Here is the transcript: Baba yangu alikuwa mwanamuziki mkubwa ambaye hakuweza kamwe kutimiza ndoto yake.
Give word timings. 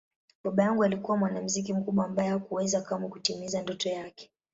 Baba 0.43 0.63
yangu 0.63 0.83
alikuwa 0.83 1.17
mwanamuziki 1.17 1.73
mkubwa 1.73 2.05
ambaye 2.05 2.29
hakuweza 2.29 2.81
kamwe 2.81 3.09
kutimiza 3.09 3.61
ndoto 3.61 3.89
yake. 3.89 4.31